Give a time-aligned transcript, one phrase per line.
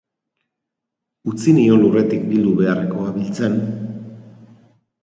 [1.33, 3.63] Utzi nion lurretik bildu beharrekoa biltzen.